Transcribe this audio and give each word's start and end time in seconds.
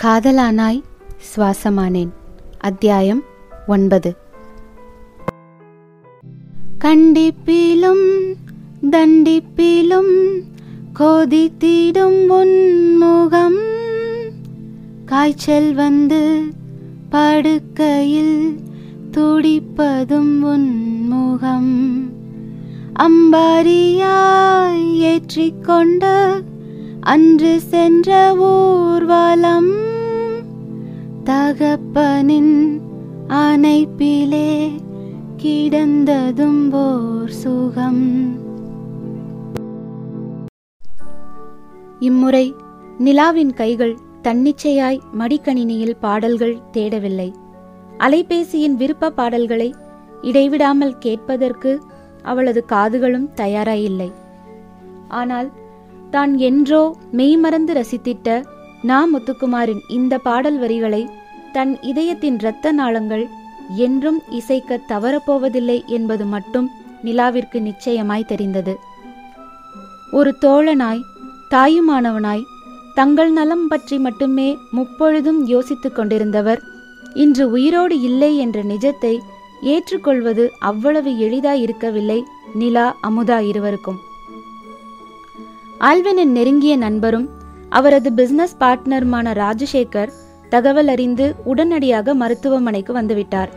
காதலானாய் 0.00 0.82
சுவாசமானேன். 1.36 2.08
அத்தியாயம் 2.58 3.22
ஒன்பது. 3.66 4.16
கண்டிப்பிலும் 6.84 8.34
தண்டிப்பிலும் 8.90 10.40
கோதித்திடும் 10.98 12.26
உன்முகம் 12.28 13.60
காய்ச்சல் 15.04 15.74
வந்து 15.74 16.42
படுக்கையில் 17.10 18.60
துடிப்பதும் 19.10 20.42
உன்முகம் 20.42 22.10
அம்பாரியாய் 22.98 24.84
ஏற்றிக்கொண்ட 25.02 26.30
அன்று 27.10 27.60
சென்ற 27.60 28.36
ஊர்வலம் 28.36 29.70
தகப்பனின் 31.24 32.80
அணைப்பிலே 33.28 34.70
கிடந்ததும் 35.36 36.70
போர் 36.70 37.30
சுகம். 37.30 38.36
இம்முறை 42.00 42.54
நிலாவின் 42.98 43.54
கைகள் 43.54 43.98
தன்னிச்சையாய் 44.22 45.00
மடிக்கணினியில் 45.18 45.98
பாடல்கள் 46.00 46.60
தேடவில்லை. 46.72 47.32
அலைபேசியின் 47.98 48.76
விருப்ப 48.76 49.10
பாடல்களை 49.10 49.74
இடைவிடாமல் 50.22 50.98
கேட்பதற்கு 50.98 51.82
அவளது 52.22 52.64
காதுகளும் 52.68 53.28
தயாராயில்லை. 53.34 54.12
ஆனால் 55.08 55.50
தான் 56.14 56.32
என்றோ 56.48 56.82
மெய்மறந்து 57.18 57.72
ரசித்திட்ட 57.74 58.28
நா 58.82 58.98
முத்துக்குமாரின் 59.12 59.82
இந்த 59.88 60.14
பாடல் 60.18 60.58
வரிகளை 60.58 61.02
தன் 61.52 61.72
இதயத்தின் 61.82 62.38
இரத்த 62.38 62.72
நாளங்கள் 62.72 63.24
என்றும் 63.76 64.20
இசைக்க 64.30 64.78
தவறப்போவதில்லை 64.88 65.78
என்பது 65.86 66.24
மட்டும் 66.24 66.68
நிலாவிற்கு 67.04 67.58
நிச்சயமாய் 67.60 68.30
தெரிந்தது. 68.32 68.74
ஒரு 70.10 70.30
தோழனாய் 70.40 71.06
தாயுமானவனாய் 71.50 72.48
தங்கள் 72.94 73.32
நலம் 73.32 73.66
பற்றி 73.68 73.96
மட்டுமே 73.98 74.48
முப்பொழுதும் 74.76 75.40
யோசித்துக் 75.44 75.96
கொண்டிருந்தவர் 75.96 76.60
இன்று 77.14 77.44
உயிரோடு 77.50 77.96
இல்லை 78.00 78.32
என்ற 78.36 78.58
நிஜத்தை 78.62 79.14
ஏற்றுக்கொள்வது 79.72 80.44
அவ்வளவு 80.60 81.10
எளிதாய் 81.18 81.60
இருக்கவில்லை 81.60 82.20
நிலா 82.54 82.86
அமுதா 83.08 83.38
இருவருக்கும். 83.50 84.00
ஆல்வினின் 85.88 86.32
நெருங்கிய 86.36 86.76
நண்பரும் 86.76 87.28
அவரது 87.68 88.12
பிசினஸ் 88.12 88.56
பார்ட்னருமான 88.60 89.32
ராஜசேகர் 89.32 90.12
தகவல் 90.48 90.90
அறிந்து 90.94 91.26
உடனடியாக 91.44 92.14
மருத்துவமனைக்கு 92.14 92.92
வந்துவிட்டார். 92.98 93.50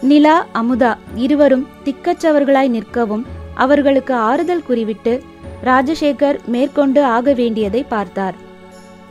நிலா 0.00 0.36
அமுதா 0.60 0.92
இருவரும் 1.24 1.66
திக்கச்சவர்களாய் 1.84 2.72
நிற்கவும் 2.76 3.24
அவர்களுக்கு 3.54 4.14
ஆறுதல் 4.14 4.66
குறிவிட்டு 4.68 5.14
ராஜசேகர் 5.62 6.38
மேற்கொண்டு 6.46 7.02
ஆக 7.16 7.32
வேண்டியதை 7.32 7.82
பார்த்தார். 7.94 8.36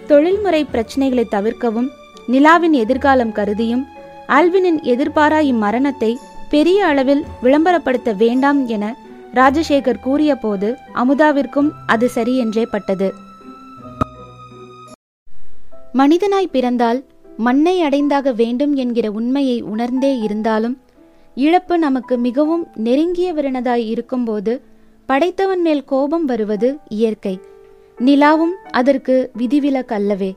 தொழில்முறை 0.07 0.61
பிரச்சனைகளை 0.73 1.25
தவிர்க்கவும் 1.29 1.89
நிலாவின் 2.27 2.75
எதிர்காலம் 2.83 3.31
கருதியும் 3.31 3.85
ஆல்வினின் 4.37 4.79
எதிர்பாரா 4.93 5.39
இம்மரணத்தை 5.53 6.11
பெரிய 6.49 6.85
அளவில் 6.85 7.23
விளம்பரப்படுத்த 7.43 8.09
வேண்டாம் 8.17 8.67
என 8.67 8.85
ராஜசேகர் 9.35 9.99
கூறிய 9.99 10.35
போது 10.35 10.77
அமுதாவிற்கும் 10.93 11.69
அது 11.85 12.09
சரி 12.09 12.37
என்றே 12.37 12.65
பட்டது. 12.65 13.13
மனிதனாய் 15.93 16.51
பிறந்தால் 16.51 17.05
மண்ணை 17.37 17.81
அடைந்தாக 17.81 18.35
வேண்டும் 18.35 18.73
என்கிற 18.73 19.11
உண்மையை 19.11 19.61
உணர்ந்தே 19.61 20.17
இருந்தாலும் 20.17 20.75
இழப்பு 21.35 21.77
நமக்கு 21.77 22.17
மிகவும் 22.17 22.67
நெருங்கியவரினதாய் 22.83 23.85
இருக்கும்போது 23.85 24.61
படைத்தவன் 25.05 25.61
மேல் 25.61 25.83
கோபம் 25.85 26.25
வருவது 26.25 26.77
இயற்கை. 26.89 27.39
நிலாவும் 27.97 28.55
அதற்கு 28.71 29.31
விதிவிலக்கல்லவே 29.37 30.31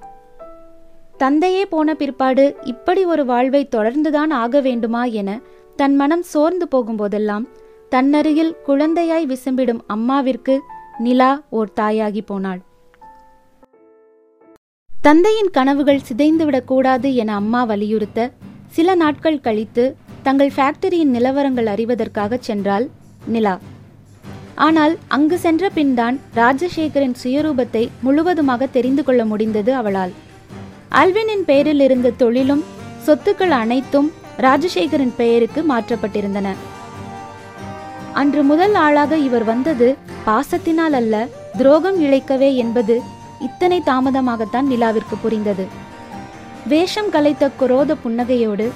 தந்தையே 1.16 1.66
போன 1.66 1.94
பிற்பாடு 1.94 2.56
இப்படி 2.64 3.04
ஒரு 3.04 3.24
வாழ்வை 3.24 3.68
தொடர்ந்துதான் 3.76 4.30
ஆக 4.42 4.60
வேண்டுமா 4.60 5.04
என 5.04 5.40
தன் 5.76 5.96
மனம் 5.96 6.22
சோர்ந்து 6.22 6.68
போகும்போதெல்லாம் 6.74 7.46
தன்னருகில் 7.92 8.56
குழந்தையாய் 8.66 9.26
விசும்பிடும் 9.26 9.82
அம்மாவிற்கு 9.86 10.54
நிலா 10.98 11.28
ஓர் 11.58 11.70
தாயாகி 11.80 12.22
போனாள். 12.26 12.60
தந்தையின் 14.90 15.50
கனவுகள் 15.50 16.04
சிதைந்துவிடக்கூடாது 16.08 17.08
என 17.14 17.34
அம்மா 17.34 17.62
வலியுறுத்த 17.64 18.28
சில 18.76 18.94
நாட்கள் 18.94 19.40
கழித்து 19.40 19.84
தங்கள் 20.22 20.52
ஃபேக்டரியின் 20.56 21.14
நிலவரங்கள் 21.16 21.68
அறிவதற்காக 21.74 22.40
சென்றாள் 22.48 22.86
நிலா. 23.26 23.56
ஆனால் 24.54 24.94
அங்கு 25.08 25.36
சென்ற 25.38 25.64
பின்தான் 25.68 26.16
ராஜசேகரின் 26.34 27.18
சுயரூபத்தை 27.24 27.84
முழுவதுமாக 28.00 28.66
தெரிந்து 28.66 29.04
கொள்ள 29.04 29.24
முடிந்தது 29.24 29.74
அவளால். 29.74 30.12
அல்வினின் 30.90 31.44
பெயரில் 31.44 31.80
இருந்த 31.80 32.16
தொழிலும் 32.22 32.64
சொத்துக்கள் 33.06 33.54
அனைத்தும் 33.62 34.08
ராஜசேகரின் 34.46 35.14
பெயருக்கு 35.16 35.62
மாற்றப்பட்டிருந்தன. 35.72 36.50
அன்று 38.14 38.42
முதல் 38.42 38.74
ஆளாக 38.74 39.16
இவர் 39.16 39.44
வந்தது 39.44 39.96
பாசத்தினால் 40.26 40.92
அல்ல 40.92 41.28
துரோகம் 41.58 42.02
இழைக்கவே 42.02 42.54
என்பது 42.54 43.00
இத்தனை 43.40 43.82
தாமதமாகத்தான் 43.86 44.70
நிலாவிற்கு 44.70 45.16
புரிந்தது. 45.22 45.66
வேஷம் 46.66 47.10
கலைத்த 47.10 47.50
குரோத 47.60 47.96
புன்னகையோடு 48.04 48.70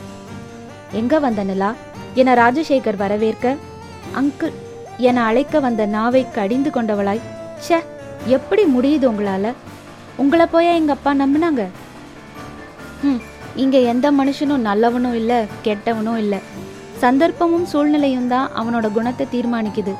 எங்க 0.93 1.19
வந்த 1.19 1.45
நிலா? 1.45 1.75
என 2.15 2.35
ராஜசேகர் 2.35 2.97
வரவேற்க 2.97 3.57
அங்கிள் 4.15 4.53
என 4.97 5.23
அழைக்க 5.23 5.61
வந்த 5.61 5.87
நாவை 5.87 6.31
கடிந்து 6.31 6.71
கொண்டவளாய் 6.71 7.23
ச்சே 7.65 7.79
எப்படி 8.27 8.65
முடியுது 8.65 9.05
உங்களால? 9.13 9.53
உங்களை 10.17 10.47
போயா 10.53 10.73
எங்க 10.75 10.93
அப்பா 10.93 11.15
நம்பினாங்க? 11.15 11.63
ம் 13.03 13.21
இங்க 13.57 13.79
எந்த 13.79 14.13
மனுஷனும் 14.13 14.67
நல்லவனும் 14.69 15.15
இல்ல 15.15 15.45
கெட்டவனும் 15.65 16.17
இல்லை. 16.17 16.39
சந்தர்ப்பமும் 17.03 17.67
சூழ்நிலையும் 17.73 18.31
தான் 18.33 18.49
அவனோட 18.61 18.87
குணத்தை 18.97 19.25
தீர்மானிக்குது. 19.35 19.95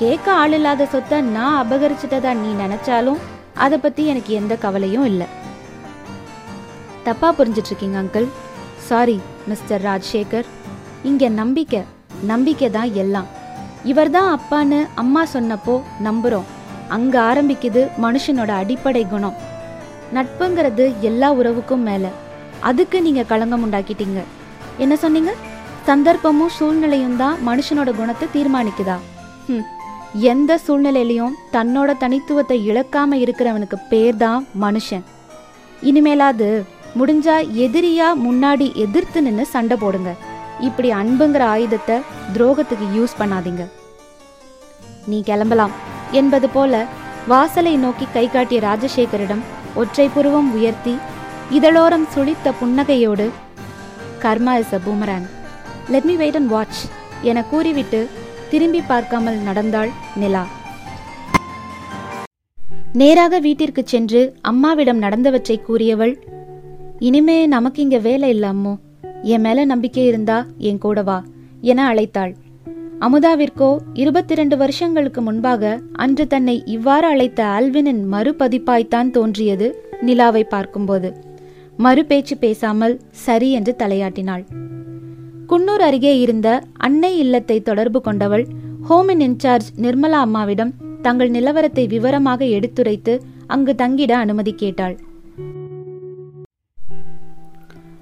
கேட்க 0.00 0.26
ஆள் 0.42 0.54
இல்லாத 0.58 0.86
சொத்தை 0.92 1.18
நான் 1.36 1.58
அபகரிச்சிட்டதா 1.62 2.30
நீ 2.42 2.50
நினைச்சாலும் 2.62 3.20
அதை 3.64 3.76
பத்தி 3.84 4.02
எனக்கு 4.12 4.32
எந்த 4.40 4.54
கவலையும் 4.64 5.06
இல்லை. 5.10 5.26
தப்பா 7.06 7.28
புரிஞ்சிட்டு 7.38 7.70
இருக்கீங்க 7.70 7.98
அங்கிள் 8.02 8.28
சாரி 8.88 9.16
மிஸ்டர் 9.50 9.82
ராஜ்சேகர். 9.88 10.48
இங்க 11.10 11.28
நம்பிக்கை 11.40 11.82
நம்பிக்கை 12.32 12.68
தான் 12.76 12.90
எல்லாம். 13.02 13.30
இவர் 13.92 14.10
தான் 14.16 14.28
அப்பான்னு 14.36 14.78
அம்மா 15.02 15.22
சொன்னப்போ 15.32 15.74
நம்புறோம். 16.06 16.50
அங்க 16.96 17.14
ஆரம்பிக்குது 17.30 17.82
மனுஷனோட 18.04 18.50
அடிப்படை 18.62 19.02
குணம். 19.12 19.38
நட்புங்கிறது 20.16 20.84
எல்லா 21.10 21.28
உறவுக்கும் 21.40 21.86
மேல. 21.88 22.04
அதுக்கு 22.70 22.98
நீங்க 23.06 23.22
களங்கம் 23.32 23.64
உண்டாக்கிட்டீங்க. 23.66 24.20
என்ன 24.84 24.94
சொன்னீங்க? 25.02 25.32
சந்தர்ப்பமும் 25.88 26.52
சூழ்நிலையும் 26.58 27.16
தான் 27.22 27.38
மனுஷனோட 27.48 27.90
குணத்தை 28.00 28.26
தீர்மானிக்குதா? 28.36 28.96
ம் 29.54 29.64
எந்த 30.32 30.52
சூழ்நிலையிலையும் 30.66 31.34
தன்னோட 31.56 31.90
தனித்துவத்தை 32.02 32.56
இழக்காம 32.70 33.16
இருக்கிறவனுக்கு 33.24 33.78
பேர் 33.90 34.18
தான் 34.22 34.42
மனுஷன். 34.64 35.04
இனிமேலாவது 35.88 36.48
முடிஞ்சா 36.98 37.36
எதிரியா 37.64 38.08
முன்னாடி 38.26 38.66
எதிர்த்து 38.84 39.20
நின்று 39.26 39.46
சண்டை 39.54 39.76
போடுங்க. 39.82 40.10
இப்படி 40.68 40.90
அன்புங்கிற 41.00 41.42
ஆயுதத்தை 41.54 41.96
துரோகத்துக்கு 42.34 42.86
யூஸ் 42.96 43.18
பண்ணாதீங்க. 43.20 43.64
நீ 45.10 45.18
கிளம்பலாம். 45.30 45.74
என்பது 46.20 46.48
போல 46.56 46.84
வாசலை 47.32 47.76
நோக்கி 47.84 48.06
கை 48.16 48.26
காட்டிய 48.34 48.60
ராஜசேகரிடம் 48.68 49.44
ஒற்றை 49.82 50.06
புருவம் 50.16 50.50
உயர்த்தி 50.58 50.94
இதழோரம் 51.58 52.06
சுழித்த 52.14 52.52
புன்னகையோடு 52.60 53.26
karma 54.24 54.52
is 54.62 54.74
a 54.76 54.80
boomerang. 54.84 55.26
Let 55.90 56.04
me 56.04 56.14
wait 56.14 56.34
and 56.34 56.48
watch 56.48 56.78
என 57.22 57.44
கூறிவிட்டு 57.44 58.06
திரும்பி 58.50 58.80
பார்க்காமல் 58.80 59.36
நடந்தாள் 59.36 59.90
நிலா. 60.16 60.46
நேராக 62.92 63.38
வீட்டிற்கு 63.38 63.82
சென்று 63.84 64.36
அம்மாவிடம் 64.40 65.02
நடந்தவற்றை 65.02 65.60
கூறியவள் 65.68 66.14
இனிமே 66.98 67.46
நமக்கு 67.46 67.82
இங்க 67.82 67.98
வேலை 67.98 68.28
இல்ல 68.28 68.52
அம்மோ 68.52 68.78
என் 69.22 69.40
மேல 69.40 69.64
நம்பிக்கை 69.64 70.06
இருந்தா 70.06 70.46
என் 70.58 70.78
கூட 70.78 71.02
வா 71.02 71.24
என 71.60 71.94
அழைத்தாள். 71.94 72.34
அமுதாவிற்கோ 73.00 73.78
இருபத்தி 73.92 74.34
ரெண்டு 74.34 74.56
வருஷங்களுக்கு 74.56 75.20
முன்பாக 75.20 75.80
அன்று 75.92 76.26
தன்னை 76.26 76.62
இவ்வாறு 76.64 77.06
அழைத்த 77.06 77.44
ஆல்வினின் 77.44 78.02
மறுபதிப்பாய்த்தான் 78.12 79.10
தோன்றியது 79.10 79.88
நிலாவை 80.00 80.44
பார்க்கும்போது. 80.44 81.16
மறு 81.76 82.04
பேச்சு 82.04 82.36
பேசாமல் 82.36 83.00
சரி 83.10 83.52
என்று 83.52 83.74
தலையாட்டினாள். 83.78 84.44
குன்னூர் 85.46 85.80
அருகே 85.80 86.20
இருந்த 86.20 86.62
அன்னை 86.76 87.18
இல்லத்தை 87.18 87.62
தொடர்பு 87.62 88.00
கொண்டவள் 88.00 88.44
ஹோமின் 88.88 89.20
இன்சார்ஜ் 89.20 89.68
நிர்மலா 89.76 90.20
அம்மாவிடம் 90.20 90.74
தங்கள் 91.02 91.30
நிலவரத்தை 91.30 91.86
விவரமாக 91.88 92.44
எடுத்துரைத்து 92.44 93.20
அங்கு 93.46 93.72
தங்கிட 93.72 94.12
அனுமதி 94.12 94.52
கேட்டாள். 94.54 94.96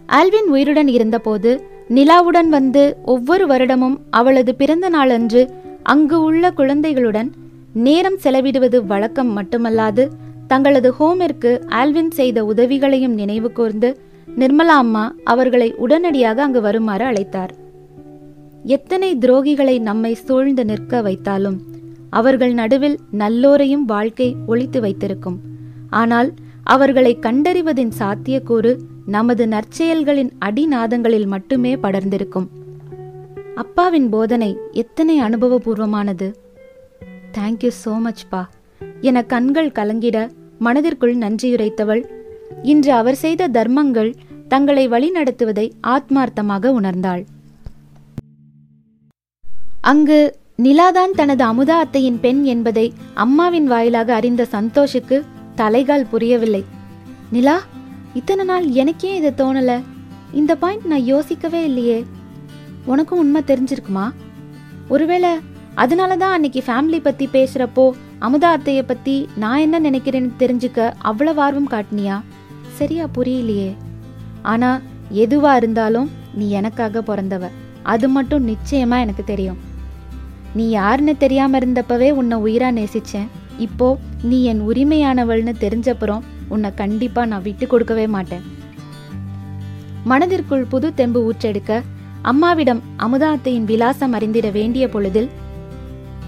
ஆல்வின் 0.07 0.49
உயிருடன் 0.49 0.89
இருந்தபோது 0.89 1.65
நிலாவுடன் 1.89 2.49
வந்து 2.49 2.97
ஒவ்வொரு 3.05 3.47
வருடமும் 3.47 3.97
அவளது 4.11 4.55
பிறந்த 4.55 4.89
நாளன்று 4.89 5.43
அங்கு 5.83 6.23
உள்ள 6.23 6.51
குழந்தைகளுடன் 6.51 7.33
நேரம் 7.73 8.19
செலவிடுவது 8.23 8.87
வழக்கம் 8.87 9.37
மட்டுமல்லாது 9.37 10.09
தங்களது 10.47 10.93
ஹோமிற்கு 10.99 11.61
ஆல்வின் 11.69 12.11
செய்த 12.11 12.45
உதவிகளையும் 12.45 13.15
நினைவு 13.15 13.53
கூர்ந்து 13.53 13.97
நிர்மலா 14.37 14.77
அம்மா 14.77 15.15
அவர்களை 15.25 15.75
உடனடியாக 15.75 16.43
அங்கு 16.43 16.61
வருமாறு 16.61 17.05
அழைத்தார். 17.05 17.49
எத்தனை 18.65 19.17
துரோகிகளை 19.17 19.81
நம்மை 19.81 20.15
சூழ்ந்து 20.15 20.65
நிற்க 20.65 21.03
வைத்தாலும் 21.03 21.57
அவர்கள் 22.11 22.53
நடுவில் 22.53 22.99
நல்லோரையும் 23.19 23.85
வாழ்க்கை 23.87 24.37
ஒழித்து 24.47 24.81
வைத்திருக்கும். 24.81 25.41
ஆனால் 25.91 26.35
அவர்களை 26.65 27.19
கண்டறிவதின் 27.21 27.93
சாத்தியக்கூறு 27.99 28.79
நமது 29.07 29.47
நற்செயல்களின் 29.47 30.31
அடிநாதங்களில் 30.45 31.27
மட்டுமே 31.27 31.77
படர்ந்திருக்கும். 31.77 32.49
அப்பாவின் 33.55 34.09
போதனை 34.09 34.57
எத்தனை 34.73 35.21
அனுபவபூர்வமானது. 35.21 36.35
தேங்க்யூ 37.39 37.71
சோ 37.85 38.01
மச் 38.01 38.25
பா. 38.29 38.51
என 39.01 39.23
கண்கள் 39.23 39.71
கலங்கிட 39.71 40.31
மனதிற்குள் 40.59 41.17
நன்றியுரைத்தவள் 41.17 42.03
இன்று 42.63 42.93
அவர் 42.93 43.15
செய்த 43.15 43.49
தர்மங்கள் 43.49 44.15
தங்களை 44.49 44.89
வழிநடத்துவதை 44.89 45.71
ஆத்மார்த்தமாக 45.87 46.73
உணர்ந்தாள். 46.81 47.25
அங்கு 49.81 50.41
நிலாதான் 50.63 51.11
தனது 51.15 51.45
அமுதா 51.45 51.77
அத்தையின் 51.79 52.21
பெண் 52.21 52.43
என்பதை 52.43 52.93
அம்மாவின் 53.15 53.67
வாயிலாக 53.67 54.15
அறிந்த 54.15 54.47
சந்தோஷுக்கு 54.53 55.23
தலைகால் 55.57 56.09
புரியவில்லை. 56.11 56.65
நிலா 57.31 57.61
இத்தனை 58.15 58.45
நாள் 58.45 58.69
எனக்கே 58.69 59.17
இது 59.17 59.33
தோணல. 59.37 59.83
இந்த 60.33 60.57
பாயிண்ட் 60.57 60.85
நான் 60.85 61.05
யோசிக்கவே 61.05 61.65
இல்லையே. 61.65 62.05
உனக்கும் 62.85 63.19
உண்மை 63.19 63.43
தெரிஞ்சிருக்குமா? 63.47 64.11
ஒருவேளை 64.89 65.31
அதனால 65.75 66.17
தான் 66.17 66.33
அன்னைக்கு 66.33 66.63
ஃபேமிலி 66.67 67.01
பத்தி 67.03 67.29
பேசுறப்போ 67.33 67.91
அமுதா 68.21 68.57
அத்தைய 68.57 68.83
பத்தி 68.87 69.29
நான் 69.37 69.59
என்ன 69.59 69.81
நினைக்கிறேன்னு 69.81 70.31
தெரிஞ்சுக்க 70.39 70.93
அவ்வளவு 70.99 71.41
ஆர்வம் 71.41 71.71
காட்டினியா? 71.71 72.21
சரியா 72.83 73.09
புரியலையே. 73.17 73.75
ஆனா 74.43 74.81
எதுவா 75.15 75.55
இருந்தாலும் 75.55 76.11
நீ 76.35 76.51
எனக்காக 76.51 77.01
பிறந்தவ. 77.01 77.49
அது 77.83 78.09
மட்டும் 78.09 78.49
நிச்சயமா 78.49 78.97
எனக்கு 79.01 79.25
தெரியும். 79.25 79.59
நீ 80.55 80.69
யாருன்னு 80.69 81.17
தெரியாம 81.17 81.59
இருந்தப்பவே 81.59 82.11
உன்னை 82.11 82.39
உயிரா 82.39 82.71
நேசிச்சேன். 82.79 83.29
இப்போ 83.59 83.99
நீ 84.23 84.45
என் 84.45 84.69
உரிமையானவள்னு 84.69 85.53
தெரிஞ்சப்புறம் 85.61 86.21
உன்னை 86.49 86.75
கண்டிப்பா 86.75 87.25
நான் 87.27 87.43
விட்டு 87.43 87.67
கொடுக்கவே 87.67 88.07
மாட்டேன். 88.07 88.41
மனதிற்குள் 90.05 90.65
புது 90.65 90.95
தெம்பு 90.95 91.33
ஊற்றெடுக்க 91.33 91.83
அம்மாவிடம் 92.23 92.83
அமுதாத்தையின் 92.99 93.65
விலாசம் 93.65 94.13
அறிந்திட 94.13 94.51
வேண்டிய 94.51 94.89
பொழுதில் 94.89 95.31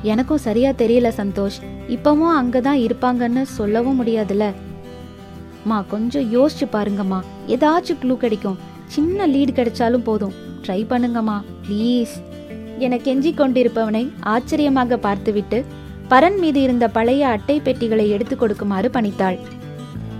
எனக்கும் 0.02 0.38
சரியா 0.38 0.70
தெரியல 0.70 1.10
சந்தோஷ். 1.16 1.58
இப்பவும் 1.88 2.36
அங்கதான் 2.42 2.80
இருப்பாங்கன்னு 2.86 3.42
சொல்லவும் 3.42 4.06
முடியாதுல்ல? 4.06 4.52
மா 5.64 5.84
கொஞ்சம் 5.88 6.26
யோசிச்சு 6.34 6.66
பாருங்கம்மா. 6.72 7.20
ஏதாச்சும் 7.46 8.00
க்ளூ 8.02 8.16
கிடைக்கும். 8.16 8.58
சின்ன 8.86 9.26
லீடு 9.26 9.52
கிடைச்சாலும் 9.54 10.04
போதும். 10.04 10.32
ட்ரை 10.66 10.80
பண்ணுங்கம்மா 10.90 11.42
ப்ளீஸ் 11.68 12.14
என 12.78 12.96
கெஞ்சி 12.96 13.32
கொண்டிருப்பவனை 13.34 14.10
ஆச்சரியமாக 14.20 14.96
பார்த்துவிட்டு 14.96 15.64
பரன் 16.08 16.38
மீது 16.38 16.60
இருந்த 16.62 16.88
பழைய 16.88 17.28
அட்டை 17.28 17.60
பெட்டிகளை 17.60 18.10
எடுத்துக் 18.10 18.38
கொடுக்குமாறு 18.38 18.90
பணித்தாள். 18.92 19.38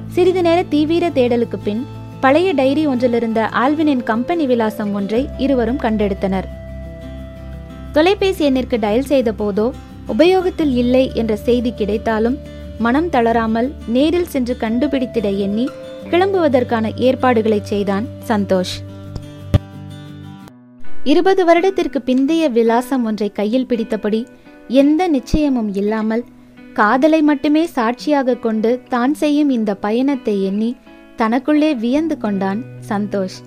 சிறிது 0.06 0.42
நேர 0.42 0.62
தீவிர 0.62 1.08
தேடலுக்கு 1.08 1.58
பின் 1.64 1.86
பழைய 2.20 2.52
டைரி 2.54 2.86
ஒன்றிலிருந்த 2.86 3.48
ஆல்வினின் 3.52 4.02
கம்பெனி 4.02 4.46
விலாசம் 4.46 4.92
ஒன்றை 4.92 5.28
இருவரும் 5.38 5.80
கண்டெடுத்தனர். 5.80 6.44
தொலைபேசி 7.92 8.50
எண்ணிற்கு 8.50 8.76
டயல் 8.76 9.10
செய்த 9.12 9.32
போதோ 9.32 9.70
உபயோகத்தில் 10.06 10.74
இல்லை 10.74 11.10
என்ற 11.14 11.36
செய்தி 11.36 11.72
கிடைத்தாலும் 11.74 12.38
மனம் 12.78 13.08
தளராமல் 13.08 13.72
நேரில் 13.86 14.28
சென்று 14.28 14.56
கண்டுபிடித்திட 14.60 15.38
எண்ணி 15.38 15.68
கிளம்புவதற்கான 16.10 16.90
ஏற்பாடுகளை 16.96 17.60
செய்தான் 17.62 18.06
சந்தோஷ். 18.28 18.74
இருபது 21.04 21.44
வருடத்திற்கு 21.44 22.02
பிந்தைய 22.06 22.50
விலாசம் 22.50 23.04
ஒன்றை 23.04 23.32
கையில் 23.32 23.66
பிடித்தபடி 23.66 24.26
எந்த 24.68 25.08
நிச்சயமும் 25.08 25.74
இல்லாமல் 25.74 26.24
காதலை 26.72 27.22
மட்டுமே 27.22 27.66
சாட்சியாக 27.66 28.34
கொண்டு 28.34 28.82
தான் 28.88 29.14
செய்யும் 29.14 29.48
இந்த 29.48 29.74
பயணத்தை 29.74 30.44
எண்ணி 30.44 30.76
தனக்குள்ளே 31.16 31.76
வியந்து 31.76 32.18
கொண்டான் 32.18 32.62
சந்தோஷ். 32.88 33.38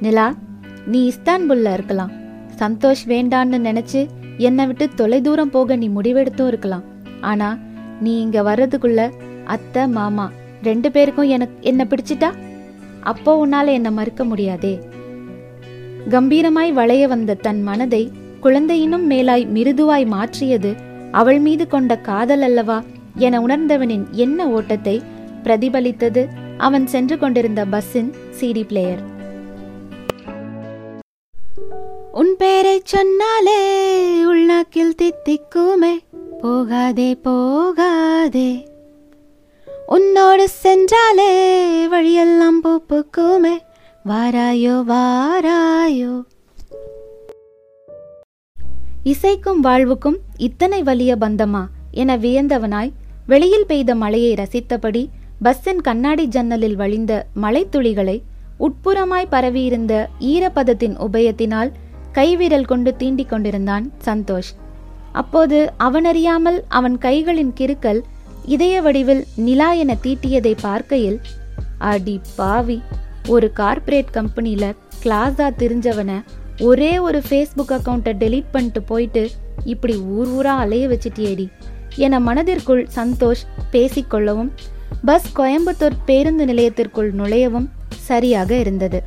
நிலா 0.00 0.34
நீ 0.86 1.12
இஸ்தான்புல்ல 1.12 1.72
இருக்கலாம். 1.72 2.12
சந்தோஷ் 2.58 3.04
வேண்டான்னு 3.06 3.58
நினைச்சு 3.68 4.08
என்னை 4.38 4.66
விட்டு 4.66 4.88
தொலைதூரம் 4.94 5.50
போக 5.50 5.76
நீ 5.76 5.88
முடிவெடுத்தும் 5.88 6.46
இருக்கலாம். 6.46 6.84
ஆனா 7.20 7.58
நீ 8.00 8.20
இங்க 8.20 8.42
வர்றதுக்குள்ள 8.42 9.12
அத்தை 9.44 9.86
மாமா 9.86 10.30
ரெண்டு 10.62 10.90
பேருக்கும் 10.90 11.28
எனக்கு 11.28 11.56
என்ன 11.60 11.84
பிடிச்சிட்டா? 11.84 12.32
அப்போ 13.00 13.46
உன்னால 13.46 13.66
என்ன 13.72 13.90
மறுக்க 13.90 14.24
முடியாதே. 14.24 14.80
கம்பீரமாய் 16.10 16.72
வளைய 16.72 17.08
வந்த 17.08 17.34
தன் 17.34 17.62
மனதை 17.62 18.12
குழந்தையினும் 18.42 19.06
மேலாய் 19.10 19.46
மிருதுவாய் 19.46 20.04
மாற்றியது 20.04 20.74
அவள் 21.10 21.38
மீது 21.38 21.66
கொண்ட 21.66 21.96
காதல் 21.96 22.42
அல்லவா 22.42 22.82
என 23.16 23.40
உணர்ந்தவனின் 23.40 24.10
என்ன 24.10 24.48
ஓட்டத்தை 24.48 25.02
பிரதிபலித்தது 25.42 26.28
அவன் 26.58 26.86
சென்று 26.86 27.18
கொண்டிருந்த 27.18 27.64
பஸ்ஸின் 27.64 28.12
சிடி 28.40 28.64
பிளேயர் 28.66 29.02
உன் 32.12 32.36
பேரை 32.38 32.80
சொன்னாலே 32.84 33.60
உள்நாக்கில் 34.26 34.94
தித்திக்குமே. 35.02 35.98
போகாதே 36.44 37.14
போகாதே. 37.14 38.68
உன்னோடு 39.86 40.48
சென்றாலே 40.48 41.28
வழியெல்லாம் 41.86 42.64
பூப்புக்குமே. 42.64 43.58
வாராயோ 44.08 44.74
வாராயோ. 44.90 46.22
இசைக்கும் 49.04 49.60
வாழ்வுக்கும் 49.60 50.18
இத்தனை 50.36 50.82
வலிய 50.82 51.16
பந்தமா 51.16 51.64
என 51.90 52.16
வியந்தவனாய் 52.16 52.92
வெளியில் 53.26 53.66
பெய்த 53.66 53.94
மழையை 53.94 54.34
ரசித்தபடி 54.34 55.08
பஸ்ஸின் 55.44 55.80
கண்ணாடி 55.80 56.26
ஜன்னலில் 56.26 56.76
வழிந்த 56.76 57.26
மழைத்துளிகளை 57.42 58.20
உட்புறமாய் 58.60 59.30
பரவியிருந்த 59.30 60.08
ஈரப்பதத்தின் 60.20 60.96
உபயத்தினால் 60.96 61.72
கைவிரல் 62.12 62.64
கொண்டு 62.64 62.94
தீண்டிக் 62.98 63.28
கொண்டிருந்தான் 63.28 63.92
சந்தோஷ். 64.04 64.52
அப்போது 65.14 65.58
அவனறியாமல் 65.78 66.58
அவன் 66.68 66.96
கைகளின் 66.98 67.52
கிறுக்கல் 67.60 68.00
இதய 68.46 68.80
வடிவில் 68.82 69.22
நிலா 69.36 69.72
என 69.72 69.96
தீட்டியதை 70.02 70.54
பார்க்கையில் 70.60 71.20
அடி 71.78 72.20
பாவி 72.36 72.82
ஒரு 73.28 73.52
கார்ப்பரேட் 73.52 74.12
கம்பெனியில 74.12 74.64
கிளாஸா 75.02 75.46
தெரிஞ்சவன 75.58 76.12
ஒரே 76.60 76.98
ஒரு 76.98 77.22
ஃபேஸ்புக் 77.28 77.72
அக்கௌண்ட்டை 77.76 78.12
டெலீட் 78.18 78.52
பண்ணிட்டு 78.52 78.82
போயிட்டு 78.82 79.22
இப்படி 79.64 79.96
ஊர் 79.96 80.28
ஊரா 80.28 80.54
அலைய 80.56 80.88
வச்சிட்டியேடி? 80.88 81.46
என 81.96 82.20
மனதிற்குள் 82.20 82.82
சந்தோஷ் 82.94 83.44
பேசிக்கொள்ளவும் 83.72 84.50
பஸ் 85.04 85.32
கோயம்புத்தூர் 85.36 85.96
பேருந்து 86.04 86.44
நிலையத்திற்குள் 86.44 87.10
நுழையவும் 87.14 87.68
சரியாக 87.90 88.54
இருந்தது. 88.54 89.02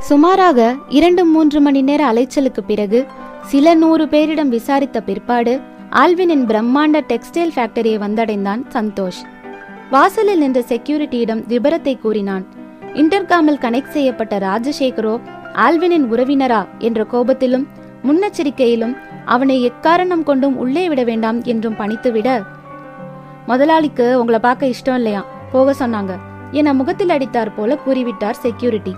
சுமாராக 0.00 0.60
இரண்டு 0.88 1.24
மூன்று 1.24 1.60
மணி 1.60 1.82
நேர 1.82 2.12
அலைச்சலுக்கு 2.12 2.62
பிறகு 2.66 3.06
சில 3.42 3.74
நூறு 3.74 4.06
பேரிடம் 4.06 4.48
விசாரித்த 4.48 5.00
பிற்பாடு 5.00 5.60
ஆல்வினின் 5.90 6.44
பிரம்மாண்ட 6.46 7.00
டெக்ஸ்டைல் 7.08 7.52
ஃபேக்டரியை 7.56 7.96
வந்தடைந்தான் 8.04 8.62
சந்தோஷ். 8.72 9.20
வாசலில் 9.90 10.38
நின்ற 10.38 10.60
செக்யூரிட்டியிடம் 10.68 11.42
விபரத்தை 11.48 11.98
கூறினான். 11.98 12.46
இன்டர்காமில் 12.94 13.60
கனெக்ட் 13.60 13.88
செய்யப்பட்ட 13.88 14.38
ராஜசேகரோ 14.38 15.20
ஆல்வினின் 15.54 16.06
உறவினரா 16.12 16.66
என்ற 16.78 17.06
கோபத்திலும் 17.12 17.66
முன்னெச்சரிக்கையிலும் 18.04 18.96
அவனை 19.24 19.70
எக்காரணம் 19.70 20.22
கொண்டும் 20.22 20.56
உள்ளே 20.56 20.88
விட 20.88 21.04
வேண்டாம் 21.04 21.42
என்றும் 21.42 21.74
பணித்துவிட 21.74 22.42
முதலாளிக்கு 23.46 24.18
உங்களை 24.20 24.40
பார்க்க 24.40 24.66
இஷ்டம் 24.66 24.94
இல்லையா? 24.94 25.24
போக 25.52 25.86
சொன்னாங்க. 25.86 26.18
என 26.50 26.72
முகத்தில் 26.72 27.08
அடித்தார் 27.08 27.54
போல 27.54 27.78
கூறிவிட்டார் 27.86 28.40
செக்யூரிட்டி. 28.40 28.94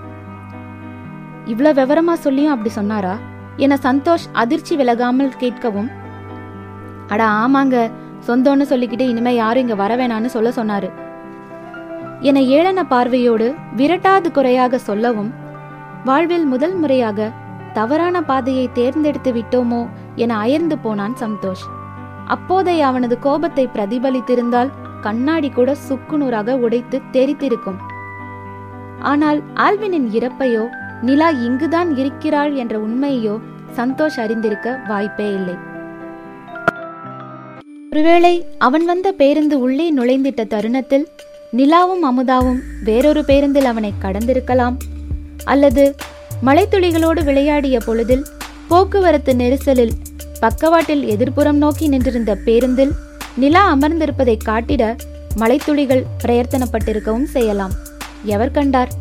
இவ்வளவு 1.45 1.81
விவரமா 1.81 2.13
சொல்லியும் 2.13 2.53
அப்படி 2.53 2.71
சொன்னாரா? 2.71 3.19
என 3.57 3.77
சந்தோஷ் 3.83 4.27
அதிர்ச்சி 4.33 4.77
விலகாமல் 4.77 5.33
கேட்கவும் 5.41 5.91
அட 7.09 7.25
ஆமாங்க. 7.25 7.91
சொந்தம்னு 8.27 8.65
சொல்லிக்கிட்டு 8.71 9.07
இனிமே 9.09 9.35
யாரும் 9.35 9.63
இங்க 9.63 9.75
வர 9.75 9.97
வேணான்னு 9.97 10.27
சொல்ல 10.27 10.51
சொன்னாரு. 10.51 10.91
என 12.21 12.41
ஏளன 12.41 12.83
பார்வையோடு 12.83 13.55
விரட்டாது 13.77 14.31
குறையாக 14.31 14.79
சொல்லவும் 14.79 15.31
வாழ்வில் 16.05 16.45
முதல் 16.45 16.75
முறையாக 16.75 17.31
தவறான 17.73 18.23
பாதையை 18.23 18.71
தேர்ந்தெடுத்து 18.73 19.33
விட்டோமோ 19.33 19.89
என 20.17 20.37
அயர்ந்து 20.37 20.79
போனான் 20.79 21.15
சந்தோஷ். 21.21 21.65
அப்போதை 22.29 22.81
அவனது 22.81 23.19
கோபத்தை 23.19 23.69
பிரதிபலித்திருந்தால் 23.75 24.71
கண்ணாடி 25.01 25.51
கூட 25.51 25.77
சுக்குநூறாக 25.89 26.59
உடைத்து 26.59 27.01
தெரித்திருக்கும். 27.13 27.79
ஆனால் 28.99 29.43
ஆல்வினின் 29.55 30.09
இறப்பையோ 30.11 30.65
நிலா 31.03 31.29
இங்குதான் 31.29 31.97
இருக்கிறாள் 31.97 32.55
என்ற 32.55 32.79
உண்மையோ 32.79 33.41
சந்தோஷ் 33.77 34.21
அறிந்திருக்க 34.21 34.81
வாய்ப்பே 34.89 35.27
இல்லை. 35.35 35.55
ஒருவேளை 37.91 38.47
அவன் 38.59 38.85
வந்த 38.85 39.13
பேருந்து 39.13 39.61
உள்ளே 39.61 39.95
நுழைந்திட்ட 39.97 40.47
தருணத்தில் 40.47 41.09
நிலாவும் 41.57 42.05
அமுதாவும் 42.05 42.61
வேறொரு 42.85 43.25
பேருந்தில் 43.25 43.65
அவனை 43.65 43.93
கடந்திருக்கலாம். 44.03 44.77
அல்லது 45.45 45.95
மலைத்துளிகளோடு 46.47 47.25
விளையாடிய 47.25 47.81
பொழுதில் 47.87 48.25
போக்குவரத்து 48.69 49.35
நெரிசலில் 49.35 49.93
பக்கவாட்டில் 50.41 51.05
எதிர்ப்புறம் 51.05 51.61
நோக்கி 51.65 51.89
நின்றிருந்த 51.89 52.35
பேருந்தில் 52.35 52.93
நிலா 53.37 53.75
அமர்ந்திருப்பதை 53.75 54.37
காட்டிட 54.45 54.97
மலைத்துளிகள் 55.37 56.05
பிரயத்தனப்பட்டிருக்கவும் 56.25 57.23
செய்யலாம். 57.23 57.73
எவர் 58.25 58.51
கண்டார்? 58.51 59.01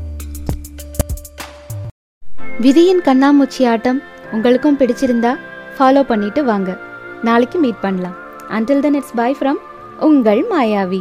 விதியின் 2.63 2.99
கண்ணாமூச்சி 3.05 3.61
ஆட்டம் 3.67 3.99
உங்களுக்கும் 4.31 4.77
பிடிச்சிருந்தா 4.77 5.29
ஃபாலோ 5.75 6.01
பண்ணிட்டு 6.03 6.41
வாங்க. 6.43 6.71
நாளைக்கு 7.27 7.57
மீட் 7.59 7.79
பண்ணலாம். 7.81 8.17
Until 8.49 8.83
then 8.85 8.93
it's 8.93 9.15
bye 9.15 9.35
from 9.39 9.59
உங்கள் 10.07 10.41
மாயாவி. 10.51 10.99